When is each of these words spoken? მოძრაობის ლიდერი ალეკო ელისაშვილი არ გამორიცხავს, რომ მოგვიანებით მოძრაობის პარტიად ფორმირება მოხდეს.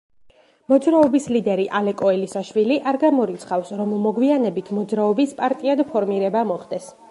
მოძრაობის 0.71 1.27
ლიდერი 1.35 1.65
ალეკო 1.79 2.09
ელისაშვილი 2.13 2.79
არ 2.93 2.99
გამორიცხავს, 3.05 3.71
რომ 3.83 3.95
მოგვიანებით 4.07 4.75
მოძრაობის 4.81 5.39
პარტიად 5.43 5.87
ფორმირება 5.93 6.47
მოხდეს. 6.55 6.93